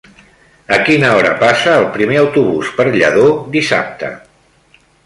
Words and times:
A 0.77 0.79
quina 0.87 1.11
hora 1.17 1.35
passa 1.45 1.75
el 1.83 1.87
primer 1.99 2.19
autobús 2.25 2.73
per 2.81 2.89
Lladó 2.99 3.31
dissabte? 3.59 4.15